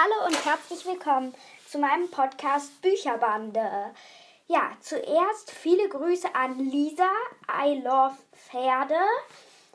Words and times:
Hallo 0.00 0.26
und 0.26 0.44
herzlich 0.44 0.86
willkommen 0.86 1.34
zu 1.66 1.76
meinem 1.80 2.08
Podcast 2.08 2.80
Bücherbande. 2.82 3.92
Ja, 4.46 4.70
zuerst 4.80 5.50
viele 5.50 5.88
Grüße 5.88 6.36
an 6.36 6.56
Lisa, 6.56 7.10
I 7.50 7.80
love 7.80 8.14
Pferde. 8.32 9.00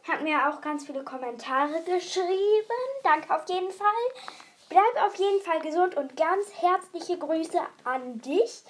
Hat 0.08 0.22
mir 0.22 0.48
auch 0.48 0.62
ganz 0.62 0.86
viele 0.86 1.04
Kommentare 1.04 1.82
geschrieben. 1.82 2.80
Danke 3.04 3.36
auf 3.36 3.50
jeden 3.50 3.70
Fall. 3.72 3.88
Bleib 4.70 5.06
auf 5.06 5.14
jeden 5.16 5.42
Fall 5.42 5.60
gesund 5.60 5.98
und 5.98 6.16
ganz 6.16 6.54
herzliche 6.54 7.18
Grüße 7.18 7.60
an 7.84 8.22
dich. 8.22 8.64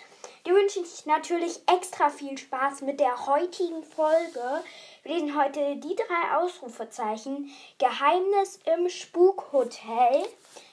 Dir 0.48 0.56
wünsche 0.56 0.80
ich 0.80 1.06
natürlich 1.06 1.62
extra 1.72 2.10
viel 2.10 2.36
Spaß 2.36 2.82
mit 2.82 3.00
der 3.00 3.28
heutigen 3.28 3.84
Folge. 3.84 4.64
Wir 5.04 5.14
lesen 5.14 5.40
heute 5.40 5.76
die 5.76 5.96
drei 5.96 6.36
Ausrufezeichen. 6.36 7.52
Geheimnis 7.78 8.60
im 8.76 8.90
Spukhotel. 8.90 10.26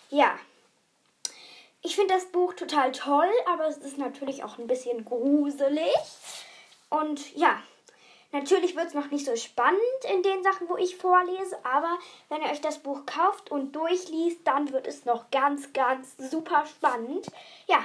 Ja, 0.09 0.39
ich 1.83 1.97
finde 1.97 2.15
das 2.15 2.27
Buch 2.27 2.55
total 2.55 2.93
toll, 2.93 3.31
aber 3.47 3.67
es 3.67 3.79
ist 3.79 3.99
natürlich 3.99 4.45
auch 4.45 4.59
ein 4.59 4.67
bisschen 4.67 5.05
gruselig. 5.05 5.95
Und 6.89 7.35
ja, 7.37 7.63
natürlich 8.33 8.77
wird 8.77 8.89
es 8.89 8.95
noch 8.95 9.11
nicht 9.11 9.25
so 9.25 9.35
spannend 9.37 9.81
in 10.13 10.23
den 10.23 10.43
Sachen, 10.43 10.69
wo 10.69 10.77
ich 10.77 10.97
vorlese, 10.97 11.57
aber 11.65 11.99
wenn 12.29 12.43
ihr 12.43 12.51
euch 12.51 12.61
das 12.61 12.81
Buch 12.81 13.07
kauft 13.07 13.51
und 13.51 13.73
durchliest, 13.73 14.41
dann 14.45 14.73
wird 14.73 14.87
es 14.87 15.05
noch 15.05 15.31
ganz, 15.31 15.73
ganz 15.73 16.17
super 16.19 16.67
spannend. 16.67 17.27
Ja, 17.67 17.85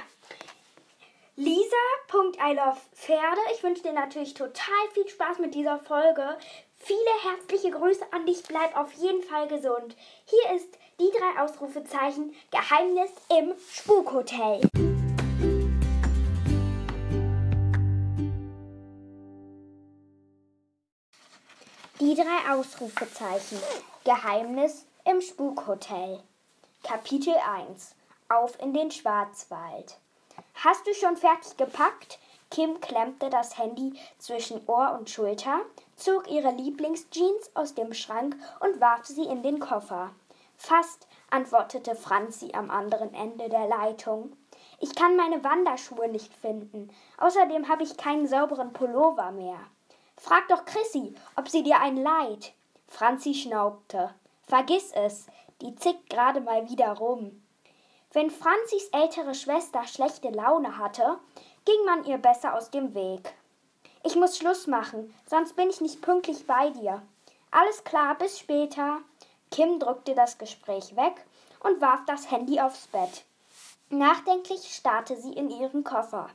Lisa.ilovepferde. 1.36 3.40
Ich 3.54 3.62
wünsche 3.62 3.82
dir 3.82 3.92
natürlich 3.92 4.32
total 4.32 4.88
viel 4.94 5.06
Spaß 5.06 5.38
mit 5.38 5.54
dieser 5.54 5.78
Folge. 5.78 6.38
Viele 6.78 7.10
herzliche 7.22 7.70
Grüße 7.70 8.12
an 8.12 8.26
dich. 8.26 8.42
Bleib 8.44 8.76
auf 8.76 8.92
jeden 8.92 9.22
Fall 9.22 9.48
gesund. 9.48 9.96
Hier 10.26 10.56
ist 10.56 10.78
die 11.00 11.10
drei 11.10 11.42
Ausrufezeichen 11.42 12.34
Geheimnis 12.50 13.10
im 13.30 13.54
Spukhotel. 13.72 14.60
Die 21.98 22.14
drei 22.14 22.54
Ausrufezeichen 22.54 23.58
Geheimnis 24.04 24.84
im 25.04 25.20
Spukhotel. 25.22 26.22
Kapitel 26.84 27.34
1 27.34 27.94
Auf 28.28 28.60
in 28.60 28.74
den 28.74 28.90
Schwarzwald. 28.90 29.96
Hast 30.54 30.86
du 30.86 30.94
schon 30.94 31.16
fertig 31.16 31.56
gepackt? 31.56 32.18
Kim 32.50 32.80
klemmte 32.80 33.28
das 33.28 33.58
Handy 33.58 33.98
zwischen 34.18 34.60
Ohr 34.66 34.96
und 34.98 35.10
Schulter, 35.10 35.60
zog 35.96 36.30
ihre 36.30 36.52
Lieblingsjeans 36.52 37.50
aus 37.54 37.74
dem 37.74 37.92
Schrank 37.92 38.36
und 38.60 38.80
warf 38.80 39.04
sie 39.04 39.24
in 39.24 39.42
den 39.42 39.58
Koffer. 39.58 40.12
Fast, 40.56 41.06
antwortete 41.30 41.94
Franzi 41.94 42.52
am 42.54 42.70
anderen 42.70 43.12
Ende 43.14 43.48
der 43.48 43.66
Leitung. 43.66 44.36
Ich 44.80 44.94
kann 44.94 45.16
meine 45.16 45.42
Wanderschuhe 45.44 46.08
nicht 46.08 46.32
finden. 46.34 46.90
Außerdem 47.18 47.68
habe 47.68 47.82
ich 47.82 47.96
keinen 47.96 48.26
sauberen 48.26 48.72
Pullover 48.72 49.32
mehr. 49.32 49.58
Frag 50.16 50.48
doch 50.48 50.64
Chrissy, 50.64 51.14
ob 51.36 51.48
sie 51.48 51.62
dir 51.62 51.80
einen 51.80 52.02
leiht. 52.02 52.52
Franzi 52.88 53.34
schnaubte. 53.34 54.14
Vergiss 54.46 54.92
es, 54.92 55.26
die 55.60 55.74
zickt 55.74 56.08
gerade 56.08 56.40
mal 56.40 56.68
wieder 56.70 56.92
rum. 56.92 57.42
Wenn 58.12 58.30
Franzis 58.30 58.88
ältere 58.92 59.34
Schwester 59.34 59.86
schlechte 59.86 60.30
Laune 60.30 60.78
hatte, 60.78 61.18
ging 61.66 61.84
man 61.84 62.04
ihr 62.04 62.16
besser 62.16 62.54
aus 62.54 62.70
dem 62.70 62.94
Weg. 62.94 63.34
Ich 64.04 64.16
muss 64.16 64.38
Schluss 64.38 64.66
machen, 64.66 65.12
sonst 65.28 65.56
bin 65.56 65.68
ich 65.68 65.80
nicht 65.80 66.00
pünktlich 66.00 66.46
bei 66.46 66.70
dir. 66.70 67.02
Alles 67.50 67.84
klar, 67.84 68.14
bis 68.16 68.38
später. 68.38 69.00
Kim 69.50 69.78
drückte 69.78 70.14
das 70.14 70.38
Gespräch 70.38 70.96
weg 70.96 71.26
und 71.60 71.80
warf 71.80 72.00
das 72.06 72.30
Handy 72.30 72.60
aufs 72.60 72.86
Bett. 72.86 73.24
Nachdenklich 73.90 74.74
starrte 74.74 75.16
sie 75.16 75.32
in 75.32 75.50
ihren 75.50 75.84
Koffer. 75.84 76.28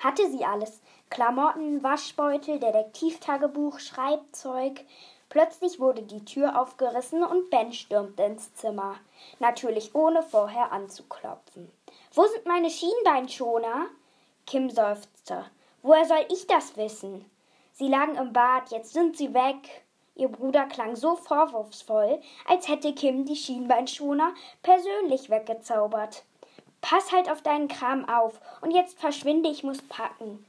Hatte 0.00 0.30
sie 0.30 0.44
alles? 0.44 0.80
Klamotten, 1.10 1.82
Waschbeutel, 1.82 2.58
Detektivtagebuch, 2.58 3.78
Schreibzeug. 3.78 4.84
Plötzlich 5.28 5.80
wurde 5.80 6.02
die 6.02 6.24
Tür 6.24 6.60
aufgerissen 6.60 7.24
und 7.24 7.50
Ben 7.50 7.72
stürmte 7.72 8.22
ins 8.22 8.54
Zimmer. 8.54 8.96
Natürlich 9.38 9.94
ohne 9.94 10.22
vorher 10.22 10.72
anzuklopfen. 10.72 11.70
Wo 12.12 12.26
sind 12.26 12.46
meine 12.46 12.70
Schienbeinschoner? 12.70 13.86
Kim 14.46 14.70
seufzte. 14.70 15.46
Woher 15.82 16.04
soll 16.04 16.24
ich 16.28 16.46
das 16.46 16.76
wissen? 16.76 17.28
Sie 17.72 17.88
lagen 17.88 18.16
im 18.16 18.32
Bad, 18.32 18.70
jetzt 18.70 18.92
sind 18.92 19.16
sie 19.16 19.34
weg. 19.34 19.84
Ihr 20.14 20.28
Bruder 20.28 20.66
klang 20.66 20.94
so 20.94 21.16
vorwurfsvoll, 21.16 22.20
als 22.46 22.68
hätte 22.68 22.94
Kim 22.94 23.24
die 23.24 23.36
Schienbeinschoner 23.36 24.32
persönlich 24.62 25.28
weggezaubert. 25.28 26.22
Pass 26.80 27.10
halt 27.10 27.30
auf 27.30 27.42
deinen 27.42 27.68
Kram 27.68 28.08
auf 28.08 28.40
und 28.60 28.70
jetzt 28.70 28.98
verschwinde, 29.00 29.48
ich 29.48 29.64
muss 29.64 29.82
packen. 29.82 30.44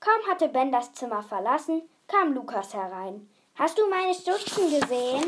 Kaum 0.00 0.30
hatte 0.30 0.48
Ben 0.48 0.70
das 0.70 0.92
Zimmer 0.92 1.22
verlassen, 1.22 1.82
kam 2.06 2.34
Lukas 2.34 2.74
herein. 2.74 3.28
Hast 3.56 3.78
du 3.78 3.88
meine 3.88 4.14
Stutzen 4.14 4.70
gesehen? 4.70 5.24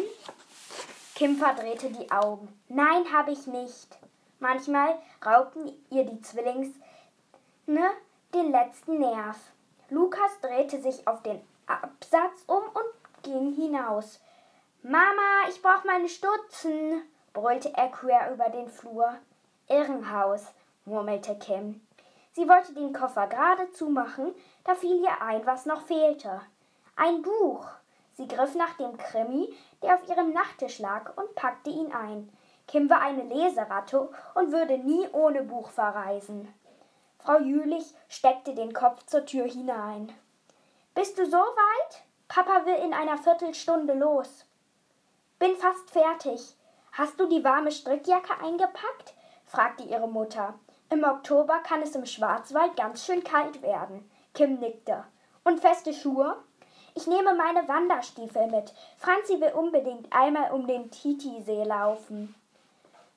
Kim 1.16 1.36
verdrehte 1.36 1.90
die 1.90 2.10
Augen. 2.12 2.48
Nein, 2.68 3.12
habe 3.12 3.32
ich 3.32 3.46
nicht. 3.46 3.98
Manchmal 4.38 4.96
raubten 5.24 5.72
ihr 5.90 6.04
die 6.04 6.20
Zwillings 6.20 6.68
ne, 7.66 7.90
den 8.34 8.52
letzten 8.52 8.98
Nerv. 8.98 9.36
Lukas 9.88 10.40
drehte 10.40 10.80
sich 10.80 11.06
auf 11.06 11.22
den 11.22 11.40
Absatz 11.66 12.44
um 12.46 12.62
und 12.62 13.22
ging 13.22 13.54
hinaus. 13.54 14.20
Mama, 14.82 15.48
ich 15.48 15.60
brauch 15.60 15.84
meine 15.84 16.08
Stutzen, 16.08 17.02
brüllte 17.32 17.72
er 17.76 17.88
quer 17.88 18.32
über 18.32 18.48
den 18.48 18.68
Flur. 18.68 19.14
Irrenhaus, 19.68 20.46
murmelte 20.84 21.36
Kim. 21.36 21.80
Sie 22.32 22.48
wollte 22.48 22.72
den 22.72 22.92
Koffer 22.92 23.26
gerade 23.26 23.70
zumachen, 23.72 24.34
da 24.64 24.74
fiel 24.74 25.02
ihr 25.02 25.22
ein, 25.22 25.44
was 25.44 25.66
noch 25.66 25.82
fehlte. 25.82 26.40
Ein 26.96 27.22
Buch. 27.22 27.66
Sie 28.14 28.28
griff 28.28 28.54
nach 28.54 28.74
dem 28.74 28.96
Krimi, 28.96 29.52
der 29.82 29.94
auf 29.94 30.08
ihrem 30.08 30.32
Nachttisch 30.32 30.78
lag, 30.78 31.16
und 31.16 31.34
packte 31.34 31.70
ihn 31.70 31.92
ein. 31.92 32.30
Kim 32.66 32.88
war 32.88 33.00
eine 33.00 33.24
Leseratte 33.24 34.08
und 34.34 34.52
würde 34.52 34.78
nie 34.78 35.08
ohne 35.12 35.42
Buch 35.42 35.70
verreisen. 35.70 36.52
Frau 37.22 37.38
Jülich 37.38 37.84
steckte 38.08 38.54
den 38.54 38.72
Kopf 38.72 39.04
zur 39.04 39.26
Tür 39.26 39.46
hinein. 39.46 40.10
Bist 40.94 41.18
du 41.18 41.26
so 41.26 41.36
weit? 41.36 42.02
Papa 42.28 42.64
will 42.64 42.76
in 42.76 42.94
einer 42.94 43.18
Viertelstunde 43.18 43.92
los. 43.92 44.46
Bin 45.38 45.54
fast 45.56 45.90
fertig. 45.90 46.56
Hast 46.92 47.20
du 47.20 47.26
die 47.26 47.44
warme 47.44 47.72
Strickjacke 47.72 48.40
eingepackt? 48.42 49.14
fragte 49.44 49.84
ihre 49.84 50.08
Mutter. 50.08 50.54
Im 50.88 51.04
Oktober 51.04 51.58
kann 51.58 51.82
es 51.82 51.94
im 51.94 52.06
Schwarzwald 52.06 52.74
ganz 52.76 53.04
schön 53.04 53.22
kalt 53.22 53.60
werden. 53.60 54.10
Kim 54.32 54.58
nickte. 54.58 55.04
Und 55.44 55.60
feste 55.60 55.92
Schuhe? 55.92 56.36
Ich 56.94 57.06
nehme 57.06 57.34
meine 57.34 57.68
Wanderstiefel 57.68 58.46
mit. 58.46 58.72
Franzi 58.96 59.40
will 59.40 59.52
unbedingt 59.52 60.10
einmal 60.10 60.52
um 60.52 60.66
den 60.66 60.90
Titisee 60.90 61.64
laufen. 61.64 62.34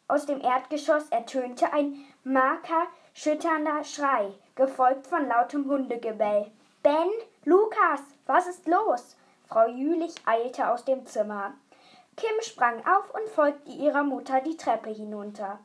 Aus 0.07 0.25
dem 0.25 0.41
Erdgeschoss 0.41 1.07
ertönte 1.09 1.71
ein 1.73 2.05
marker 2.23 2.87
schütternder 3.13 3.83
Schrei, 3.83 4.31
gefolgt 4.55 5.07
von 5.07 5.27
lautem 5.27 5.69
Hundegebell. 5.69 6.51
Ben, 6.81 7.09
Lukas, 7.45 8.01
was 8.25 8.47
ist 8.47 8.67
los? 8.67 9.15
Frau 9.47 9.67
Jülich 9.67 10.15
eilte 10.25 10.69
aus 10.69 10.83
dem 10.85 11.05
Zimmer. 11.05 11.53
Kim 12.17 12.41
sprang 12.41 12.85
auf 12.85 13.13
und 13.13 13.29
folgte 13.29 13.71
ihrer 13.71 14.03
Mutter 14.03 14.41
die 14.41 14.57
Treppe 14.57 14.89
hinunter. 14.89 15.59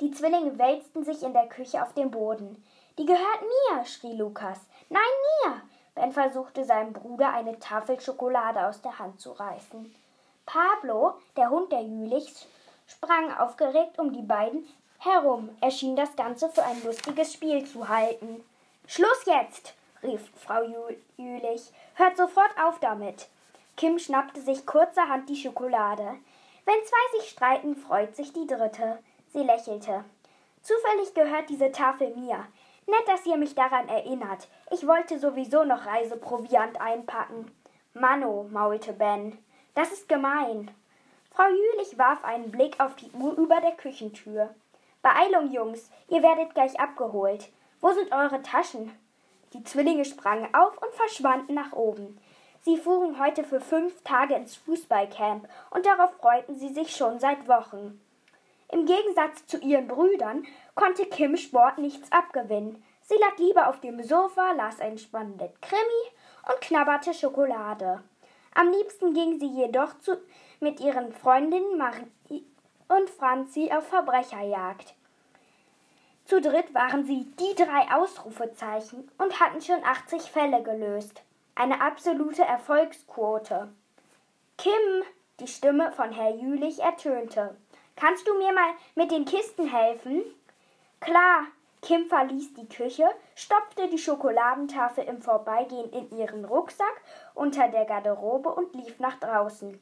Die 0.00 0.10
Zwillinge 0.10 0.58
wälzten 0.58 1.04
sich 1.04 1.22
in 1.22 1.32
der 1.32 1.46
Küche 1.48 1.82
auf 1.82 1.92
dem 1.94 2.10
Boden. 2.10 2.62
Die 2.98 3.06
gehört 3.06 3.42
mir, 3.42 3.84
schrie 3.84 4.16
Lukas. 4.16 4.60
Nein, 4.88 5.02
mir! 5.44 5.62
Ben 5.94 6.12
versuchte 6.12 6.64
seinem 6.64 6.92
Bruder 6.92 7.32
eine 7.32 7.58
Tafel 7.58 8.00
Schokolade 8.00 8.66
aus 8.66 8.80
der 8.80 8.98
Hand 8.98 9.20
zu 9.20 9.32
reißen. 9.32 9.94
Pablo, 10.46 11.14
der 11.36 11.50
Hund 11.50 11.70
der 11.72 11.82
Jülichs, 11.82 12.46
sprang 12.90 13.32
aufgeregt 13.32 13.98
um 13.98 14.12
die 14.12 14.22
beiden 14.22 14.66
herum. 14.98 15.56
Er 15.60 15.70
schien 15.70 15.96
das 15.96 16.14
Ganze 16.16 16.48
für 16.50 16.64
ein 16.64 16.82
lustiges 16.84 17.32
Spiel 17.32 17.64
zu 17.66 17.88
halten. 17.88 18.44
Schluss 18.86 19.24
jetzt, 19.26 19.74
rief 20.02 20.30
Frau 20.36 20.62
Jülich. 21.16 21.72
Hört 21.94 22.16
sofort 22.16 22.50
auf 22.62 22.80
damit. 22.80 23.28
Kim 23.76 23.98
schnappte 23.98 24.40
sich 24.40 24.66
kurzerhand 24.66 25.28
die 25.28 25.36
Schokolade. 25.36 26.16
Wenn 26.64 26.84
zwei 26.84 27.18
sich 27.18 27.30
streiten, 27.30 27.76
freut 27.76 28.14
sich 28.14 28.32
die 28.32 28.46
dritte. 28.46 28.98
Sie 29.32 29.42
lächelte. 29.42 30.04
Zufällig 30.62 31.14
gehört 31.14 31.48
diese 31.48 31.72
Tafel 31.72 32.14
mir. 32.16 32.46
Nett, 32.86 33.06
dass 33.06 33.24
ihr 33.24 33.36
mich 33.36 33.54
daran 33.54 33.88
erinnert. 33.88 34.48
Ich 34.70 34.86
wollte 34.86 35.18
sowieso 35.18 35.64
noch 35.64 35.86
Reiseproviant 35.86 36.80
einpacken. 36.80 37.50
Mano, 37.94 38.46
maulte 38.50 38.92
Ben. 38.92 39.38
Das 39.74 39.92
ist 39.92 40.08
gemein. 40.08 40.70
Frau 41.32 41.48
Jülich 41.48 41.96
warf 41.96 42.24
einen 42.24 42.50
Blick 42.50 42.80
auf 42.80 42.96
die 42.96 43.10
Uhr 43.12 43.34
über 43.34 43.60
der 43.60 43.72
Küchentür. 43.72 44.54
Beeilung, 45.02 45.50
Jungs, 45.52 45.90
ihr 46.08 46.22
werdet 46.22 46.54
gleich 46.54 46.78
abgeholt. 46.78 47.48
Wo 47.80 47.92
sind 47.92 48.12
eure 48.12 48.42
Taschen? 48.42 48.92
Die 49.52 49.62
Zwillinge 49.64 50.04
sprangen 50.04 50.52
auf 50.54 50.76
und 50.82 50.92
verschwanden 50.92 51.54
nach 51.54 51.72
oben. 51.72 52.20
Sie 52.62 52.76
fuhren 52.76 53.18
heute 53.18 53.42
für 53.44 53.60
fünf 53.60 54.02
Tage 54.02 54.34
ins 54.34 54.56
Fußballcamp 54.56 55.48
und 55.70 55.86
darauf 55.86 56.12
freuten 56.16 56.58
sie 56.58 56.74
sich 56.74 56.94
schon 56.94 57.18
seit 57.18 57.48
Wochen. 57.48 58.00
Im 58.68 58.84
Gegensatz 58.84 59.46
zu 59.46 59.58
ihren 59.58 59.88
Brüdern 59.88 60.46
konnte 60.74 61.06
Kim 61.06 61.36
Sport 61.36 61.78
nichts 61.78 62.12
abgewinnen. 62.12 62.84
Sie 63.02 63.16
lag 63.16 63.38
lieber 63.38 63.68
auf 63.68 63.80
dem 63.80 64.02
Sofa, 64.02 64.52
las 64.52 64.80
ein 64.80 64.98
spannendes 64.98 65.50
Krimi 65.60 66.12
und 66.48 66.60
knabberte 66.60 67.14
Schokolade. 67.14 68.02
Am 68.54 68.70
liebsten 68.70 69.14
ging 69.14 69.38
sie 69.38 69.48
jedoch 69.48 69.98
zu, 70.00 70.20
mit 70.60 70.80
ihren 70.80 71.12
Freundinnen 71.12 71.78
Marie 71.78 72.44
und 72.88 73.10
Franzi 73.10 73.70
auf 73.72 73.88
Verbrecherjagd. 73.88 74.94
Zu 76.26 76.40
dritt 76.40 76.72
waren 76.74 77.04
sie 77.04 77.24
die 77.40 77.54
drei 77.56 77.92
Ausrufezeichen 77.92 79.10
und 79.18 79.40
hatten 79.40 79.60
schon 79.60 79.82
80 79.82 80.22
Fälle 80.30 80.62
gelöst. 80.62 81.22
Eine 81.54 81.80
absolute 81.80 82.42
Erfolgsquote. 82.42 83.68
Kim, 84.58 85.02
die 85.40 85.48
Stimme 85.48 85.90
von 85.92 86.12
Herr 86.12 86.34
Jülich 86.36 86.80
ertönte. 86.80 87.56
Kannst 87.96 88.28
du 88.28 88.34
mir 88.34 88.52
mal 88.52 88.70
mit 88.94 89.10
den 89.10 89.24
Kisten 89.24 89.66
helfen? 89.66 90.22
Klar. 91.00 91.46
Kim 91.82 92.08
verließ 92.08 92.52
die 92.52 92.68
Küche, 92.68 93.08
stopfte 93.34 93.88
die 93.88 93.98
Schokoladentafel 93.98 95.02
im 95.04 95.22
Vorbeigehen 95.22 95.90
in 95.92 96.16
ihren 96.18 96.44
Rucksack 96.44 97.00
unter 97.34 97.68
der 97.68 97.86
Garderobe 97.86 98.50
und 98.50 98.74
lief 98.74 99.00
nach 99.00 99.18
draußen. 99.18 99.80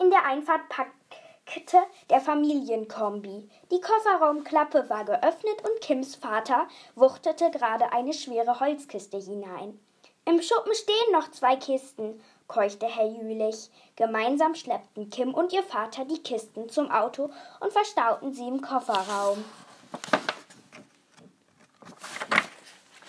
In 0.00 0.10
der 0.10 0.24
Einfahrt 0.24 0.68
packte 0.68 1.78
der 2.08 2.20
Familienkombi. 2.20 3.48
Die 3.72 3.80
Kofferraumklappe 3.80 4.88
war 4.88 5.04
geöffnet 5.04 5.68
und 5.68 5.80
Kims 5.80 6.14
Vater 6.14 6.68
wuchtete 6.94 7.50
gerade 7.50 7.92
eine 7.92 8.12
schwere 8.12 8.60
Holzkiste 8.60 9.18
hinein. 9.18 9.80
Im 10.24 10.40
Schuppen 10.40 10.74
stehen 10.74 11.12
noch 11.12 11.30
zwei 11.32 11.56
Kisten, 11.56 12.22
keuchte 12.46 12.86
Herr 12.86 13.06
Jülich. 13.08 13.70
Gemeinsam 13.96 14.54
schleppten 14.54 15.10
Kim 15.10 15.34
und 15.34 15.52
ihr 15.52 15.64
Vater 15.64 16.04
die 16.04 16.22
Kisten 16.22 16.68
zum 16.68 16.90
Auto 16.90 17.30
und 17.60 17.72
verstauten 17.72 18.32
sie 18.32 18.46
im 18.46 18.60
Kofferraum. 18.60 19.44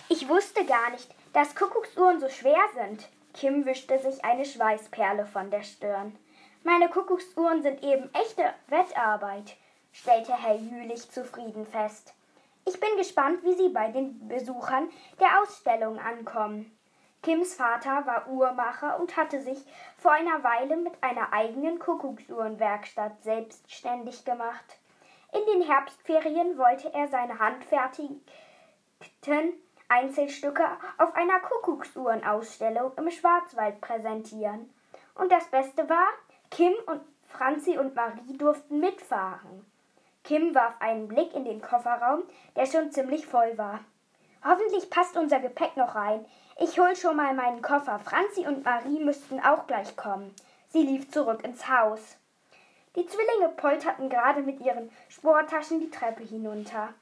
Ich 0.08 0.28
wusste 0.28 0.64
gar 0.64 0.90
nicht, 0.90 1.08
dass 1.34 1.54
Kuckucksuhren 1.54 2.18
so 2.18 2.28
schwer 2.28 2.62
sind. 2.74 3.06
Kim 3.34 3.64
wischte 3.64 3.98
sich 4.00 4.24
eine 4.24 4.44
Schweißperle 4.44 5.26
von 5.26 5.50
der 5.50 5.62
Stirn. 5.62 6.18
Meine 6.62 6.90
Kuckucksuhren 6.90 7.62
sind 7.62 7.82
eben 7.82 8.10
echte 8.12 8.52
Wettarbeit, 8.68 9.56
stellte 9.92 10.34
Herr 10.34 10.56
Jülich 10.56 11.10
zufrieden 11.10 11.66
fest. 11.66 12.12
Ich 12.66 12.78
bin 12.78 12.96
gespannt, 12.98 13.42
wie 13.44 13.54
Sie 13.54 13.70
bei 13.70 13.90
den 13.90 14.28
Besuchern 14.28 14.90
der 15.18 15.40
Ausstellung 15.40 15.98
ankommen. 15.98 16.76
Kims 17.22 17.54
Vater 17.54 18.06
war 18.06 18.28
Uhrmacher 18.28 19.00
und 19.00 19.16
hatte 19.16 19.40
sich 19.40 19.58
vor 19.96 20.12
einer 20.12 20.44
Weile 20.44 20.76
mit 20.76 20.92
einer 21.02 21.32
eigenen 21.32 21.78
Kuckucksuhrenwerkstatt 21.78 23.22
selbstständig 23.22 24.26
gemacht. 24.26 24.78
In 25.32 25.44
den 25.46 25.62
Herbstferien 25.62 26.58
wollte 26.58 26.92
er 26.92 27.08
seine 27.08 27.38
handfertigten 27.38 28.20
Einzelstücke 29.88 30.66
auf 30.98 31.14
einer 31.14 31.40
Kuckucksuhrenausstellung 31.40 32.92
im 32.98 33.10
Schwarzwald 33.10 33.80
präsentieren. 33.80 34.72
Und 35.14 35.32
das 35.32 35.46
Beste 35.46 35.88
war, 35.88 36.08
Kim 36.50 36.72
und 36.86 37.00
Franzi 37.28 37.78
und 37.78 37.94
Marie 37.94 38.36
durften 38.36 38.80
mitfahren. 38.80 39.64
Kim 40.24 40.54
warf 40.54 40.74
einen 40.80 41.08
Blick 41.08 41.32
in 41.34 41.44
den 41.44 41.62
Kofferraum, 41.62 42.24
der 42.56 42.66
schon 42.66 42.90
ziemlich 42.90 43.26
voll 43.26 43.56
war. 43.56 43.80
Hoffentlich 44.44 44.90
passt 44.90 45.16
unser 45.16 45.38
Gepäck 45.38 45.76
noch 45.76 45.94
rein. 45.94 46.26
Ich 46.58 46.78
hol 46.78 46.94
schon 46.96 47.16
mal 47.16 47.34
meinen 47.34 47.62
Koffer. 47.62 47.98
Franzi 47.98 48.46
und 48.46 48.64
Marie 48.64 49.02
müssten 49.02 49.40
auch 49.40 49.66
gleich 49.66 49.96
kommen. 49.96 50.34
Sie 50.68 50.82
lief 50.82 51.10
zurück 51.10 51.44
ins 51.44 51.68
Haus. 51.68 52.16
Die 52.96 53.06
Zwillinge 53.06 53.50
polterten 53.56 54.08
gerade 54.08 54.42
mit 54.42 54.60
ihren 54.60 54.90
Sporttaschen 55.08 55.80
die 55.80 55.90
Treppe 55.90 56.24
hinunter. 56.24 56.92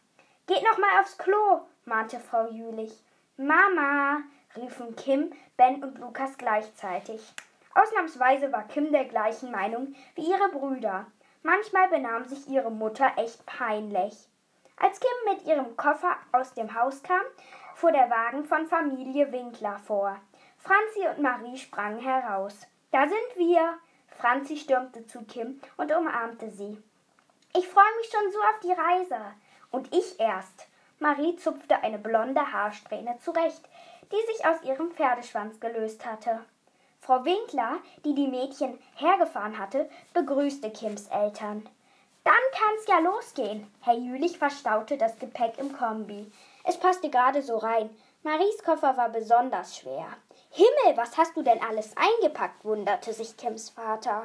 Geht 0.46 0.62
noch 0.62 0.78
mal 0.78 1.00
aufs 1.00 1.16
Klo, 1.16 1.62
mahnte 1.84 2.20
Frau 2.20 2.48
Jülich. 2.48 3.02
Mama, 3.36 4.18
riefen 4.56 4.94
Kim, 4.96 5.32
Ben 5.56 5.82
und 5.82 5.98
Lukas 5.98 6.36
gleichzeitig. 6.36 7.32
Ausnahmsweise 7.78 8.50
war 8.50 8.66
Kim 8.66 8.90
der 8.90 9.04
gleichen 9.04 9.52
Meinung 9.52 9.94
wie 10.16 10.28
ihre 10.28 10.48
Brüder. 10.48 11.06
Manchmal 11.44 11.88
benahm 11.88 12.24
sich 12.24 12.48
ihre 12.48 12.72
Mutter 12.72 13.12
echt 13.16 13.46
peinlich. 13.46 14.28
Als 14.78 14.98
Kim 14.98 15.32
mit 15.32 15.44
ihrem 15.46 15.76
Koffer 15.76 16.16
aus 16.32 16.54
dem 16.54 16.74
Haus 16.74 17.04
kam, 17.04 17.22
fuhr 17.76 17.92
der 17.92 18.10
Wagen 18.10 18.44
von 18.44 18.66
Familie 18.66 19.30
Winkler 19.30 19.78
vor. 19.78 20.18
Franzi 20.56 21.06
und 21.08 21.22
Marie 21.22 21.56
sprangen 21.56 22.00
heraus. 22.00 22.66
Da 22.90 23.06
sind 23.06 23.36
wir. 23.36 23.78
Franzi 24.18 24.56
stürmte 24.56 25.06
zu 25.06 25.22
Kim 25.22 25.60
und 25.76 25.94
umarmte 25.94 26.50
sie. 26.50 26.82
Ich 27.56 27.68
freue 27.68 27.96
mich 27.98 28.10
schon 28.10 28.32
so 28.32 28.38
auf 28.40 28.58
die 28.60 28.72
Reise. 28.72 29.34
Und 29.70 29.94
ich 29.94 30.18
erst. 30.18 30.66
Marie 30.98 31.36
zupfte 31.36 31.80
eine 31.84 31.98
blonde 31.98 32.52
Haarsträhne 32.52 33.18
zurecht, 33.20 33.68
die 34.10 34.34
sich 34.34 34.44
aus 34.44 34.62
ihrem 34.64 34.90
Pferdeschwanz 34.90 35.60
gelöst 35.60 36.04
hatte. 36.04 36.44
Frau 37.00 37.24
Winkler, 37.24 37.78
die 38.04 38.14
die 38.14 38.28
Mädchen 38.28 38.78
hergefahren 38.96 39.58
hatte, 39.58 39.88
begrüßte 40.12 40.70
Kims 40.70 41.08
Eltern. 41.08 41.68
Dann 42.24 42.34
kann's 42.52 42.86
ja 42.86 42.98
losgehen. 42.98 43.72
Herr 43.80 43.94
Jülich 43.94 44.38
verstaute 44.38 44.98
das 44.98 45.18
Gepäck 45.18 45.58
im 45.58 45.72
Kombi. 45.72 46.30
Es 46.64 46.76
passte 46.78 47.08
gerade 47.08 47.42
so 47.42 47.56
rein. 47.56 47.88
Maries 48.22 48.62
Koffer 48.62 48.96
war 48.96 49.08
besonders 49.08 49.78
schwer. 49.78 50.08
Himmel, 50.50 50.96
was 50.96 51.16
hast 51.16 51.36
du 51.36 51.42
denn 51.42 51.62
alles 51.62 51.94
eingepackt? 51.96 52.64
wunderte 52.64 53.12
sich 53.12 53.36
Kims 53.36 53.70
Vater. 53.70 54.24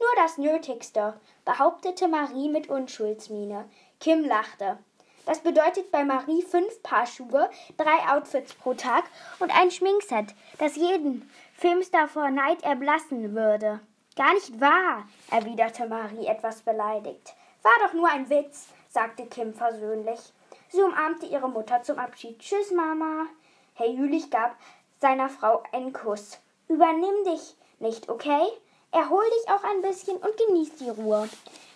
Nur 0.00 0.08
das 0.16 0.38
Nötigste, 0.38 1.20
behauptete 1.44 2.08
Marie 2.08 2.48
mit 2.48 2.68
Unschuldsmiene. 2.68 3.68
Kim 4.00 4.24
lachte. 4.24 4.78
Das 5.26 5.40
bedeutet 5.40 5.90
bei 5.90 6.04
Marie 6.04 6.42
fünf 6.42 6.82
Paar 6.82 7.06
Schuhe, 7.06 7.48
drei 7.78 8.14
Outfits 8.14 8.54
pro 8.54 8.74
Tag 8.74 9.04
und 9.38 9.50
ein 9.56 9.70
Schminkset, 9.70 10.34
das 10.58 10.76
jeden 10.76 11.30
Filmstar 11.64 12.08
vor 12.08 12.28
Neid 12.28 12.62
erblassen 12.62 13.34
würde. 13.34 13.80
Gar 14.16 14.34
nicht 14.34 14.60
wahr, 14.60 15.08
erwiderte 15.30 15.88
Marie 15.88 16.26
etwas 16.26 16.60
beleidigt. 16.60 17.34
War 17.62 17.72
doch 17.82 17.94
nur 17.94 18.06
ein 18.06 18.28
Witz, 18.28 18.68
sagte 18.90 19.24
Kim 19.24 19.54
versöhnlich. 19.54 20.20
Sie 20.68 20.82
umarmte 20.82 21.24
ihre 21.24 21.48
Mutter 21.48 21.82
zum 21.82 21.98
Abschied. 21.98 22.38
Tschüss, 22.38 22.70
Mama. 22.70 23.28
Herr 23.76 23.88
Jülich 23.88 24.30
gab 24.30 24.56
seiner 25.00 25.30
Frau 25.30 25.62
einen 25.72 25.94
Kuss. 25.94 26.38
Übernimm 26.68 27.24
dich 27.24 27.56
nicht, 27.78 28.10
okay? 28.10 28.44
Erhol 28.90 29.24
dich 29.24 29.50
auch 29.50 29.64
ein 29.64 29.80
bisschen 29.80 30.18
und 30.18 30.36
genieß 30.36 30.76
die 30.76 30.90
Ruhe. 30.90 31.30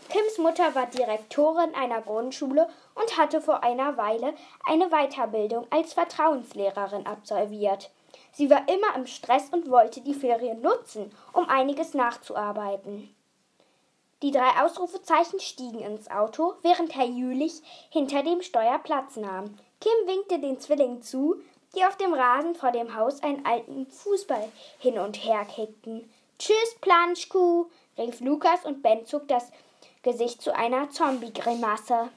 Kims 0.09 0.39
Mutter 0.39 0.75
war 0.75 0.87
Direktorin 0.87 1.75
einer 1.75 2.01
Grundschule 2.01 2.69
und 2.95 3.19
hatte 3.19 3.41
vor 3.41 3.63
einer 3.63 3.97
Weile 3.97 4.35
eine 4.67 4.89
Weiterbildung 4.89 5.67
als 5.71 5.93
Vertrauenslehrerin 5.93 7.07
absolviert. 7.07 7.91
Sie 8.33 8.49
war 8.49 8.69
immer 8.69 8.97
im 8.97 9.07
Stress 9.07 9.51
und 9.51 9.71
wollte 9.71 10.01
die 10.01 10.15
Ferien 10.15 10.63
nutzen, 10.63 11.13
um 11.33 11.49
einiges 11.49 11.93
nachzuarbeiten. 11.95 13.15
Die 14.23 14.31
drei 14.31 14.63
Ausrufezeichen 14.63 15.41
stiegen 15.41 15.81
ins 15.81 16.11
Auto, 16.11 16.55
während 16.63 16.97
Herr 16.97 17.07
Jülich 17.07 17.63
hinter 17.91 18.23
dem 18.23 18.43
Steuer 18.43 18.79
Platz 18.79 19.17
nahm. 19.17 19.59
Kim 19.81 20.07
winkte 20.07 20.41
den 20.41 20.59
Zwillingen 20.59 21.03
zu, 21.03 21.41
die 21.77 21.85
auf 21.85 21.97
dem 21.97 22.15
Rasen 22.15 22.55
vor 22.55 22.73
dem 22.73 22.97
Haus 22.97 23.23
einen 23.23 23.47
alten 23.47 23.87
Fußball 23.87 24.51
hin 24.79 24.99
und 24.99 25.17
her 25.25 25.45
kickten. 25.45 26.11
Tschüss, 26.39 26.77
Planschkuh, 26.81 27.67
rief 27.97 28.21
Lukas 28.21 28.65
und 28.65 28.83
Ben 28.83 29.07
zog 29.07 29.29
das 29.29 29.51
Gesicht 30.11 30.41
zu 30.41 30.57
einer 30.57 30.89
Zombie-Grimasse. 30.89 32.09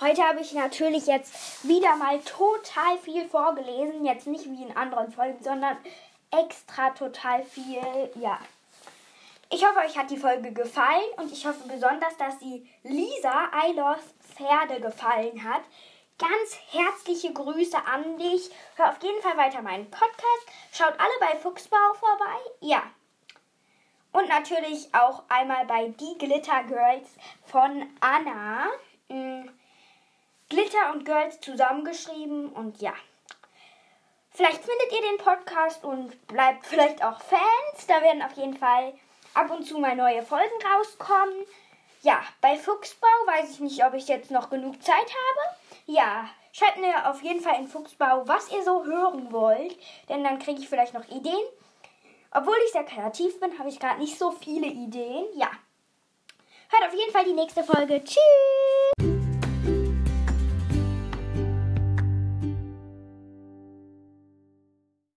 Heute 0.00 0.22
habe 0.22 0.40
ich 0.40 0.52
natürlich 0.52 1.06
jetzt 1.06 1.62
wieder 1.62 1.94
mal 1.94 2.18
total 2.22 2.98
viel 3.04 3.28
vorgelesen. 3.28 4.04
Jetzt 4.04 4.26
nicht 4.26 4.50
wie 4.50 4.64
in 4.64 4.76
anderen 4.76 5.12
Folgen, 5.12 5.38
sondern 5.44 5.76
extra 6.32 6.90
total 6.90 7.44
viel. 7.44 8.10
Ja. 8.16 8.40
Ich 9.48 9.64
hoffe, 9.64 9.86
euch 9.86 9.96
hat 9.96 10.10
die 10.10 10.16
Folge 10.16 10.52
gefallen 10.52 11.08
und 11.18 11.30
ich 11.30 11.46
hoffe 11.46 11.68
besonders, 11.68 12.16
dass 12.16 12.36
die 12.40 12.68
Lisa 12.82 13.48
I 13.64 13.80
Pferde 14.34 14.80
gefallen 14.80 15.44
hat. 15.44 15.62
Ganz 16.20 16.58
herzliche 16.70 17.32
Grüße 17.32 17.78
an 17.84 18.16
dich. 18.18 18.50
Hör 18.76 18.90
auf 18.90 19.02
jeden 19.02 19.20
Fall 19.22 19.36
weiter 19.36 19.62
meinen 19.62 19.90
Podcast. 19.90 20.46
Schaut 20.72 20.94
alle 21.00 21.18
bei 21.18 21.36
Fuchsbau 21.38 21.94
vorbei. 21.94 22.38
Ja. 22.60 22.82
Und 24.12 24.28
natürlich 24.28 24.94
auch 24.94 25.24
einmal 25.28 25.64
bei 25.66 25.88
Die 25.88 26.18
Glitter 26.18 26.62
Girls 26.64 27.08
von 27.46 27.88
Anna. 28.00 28.66
Hm 29.08 29.50
Glitter 30.50 30.92
und 30.92 31.04
Girls 31.04 31.40
zusammengeschrieben 31.40 32.48
und 32.50 32.82
ja. 32.82 32.92
Vielleicht 34.32 34.64
findet 34.64 34.92
ihr 34.92 35.02
den 35.02 35.18
Podcast 35.18 35.84
und 35.84 36.26
bleibt 36.26 36.66
vielleicht 36.66 37.04
auch 37.04 37.20
Fans. 37.20 37.86
Da 37.86 38.02
werden 38.02 38.20
auf 38.20 38.32
jeden 38.32 38.56
Fall 38.56 38.92
ab 39.34 39.48
und 39.52 39.64
zu 39.64 39.78
mal 39.78 39.94
neue 39.94 40.24
Folgen 40.24 40.50
rauskommen. 40.74 41.46
Ja, 42.02 42.20
bei 42.40 42.56
Fuchsbau 42.56 43.06
weiß 43.26 43.50
ich 43.50 43.60
nicht, 43.60 43.84
ob 43.84 43.94
ich 43.94 44.08
jetzt 44.08 44.32
noch 44.32 44.50
genug 44.50 44.82
Zeit 44.82 44.96
habe. 44.96 45.56
Ja, 45.92 46.28
schreibt 46.52 46.78
mir 46.78 47.10
auf 47.10 47.20
jeden 47.20 47.40
Fall 47.40 47.58
in 47.58 47.66
Fuchsbau, 47.66 48.22
was 48.26 48.52
ihr 48.52 48.62
so 48.62 48.84
hören 48.84 49.32
wollt, 49.32 49.76
denn 50.08 50.22
dann 50.22 50.38
kriege 50.38 50.60
ich 50.60 50.68
vielleicht 50.68 50.94
noch 50.94 51.08
Ideen. 51.08 51.44
Obwohl 52.30 52.54
ich 52.64 52.70
sehr 52.70 52.84
kreativ 52.84 53.40
bin, 53.40 53.58
habe 53.58 53.68
ich 53.68 53.80
gerade 53.80 53.98
nicht 53.98 54.16
so 54.16 54.30
viele 54.30 54.68
Ideen. 54.68 55.26
Ja. 55.34 55.50
Hört 56.68 56.86
auf 56.86 56.94
jeden 56.96 57.10
Fall 57.10 57.24
die 57.24 57.32
nächste 57.32 57.64
Folge. 57.64 58.04
Tschüss! 58.04 59.09